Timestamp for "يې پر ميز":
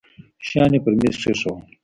0.75-1.15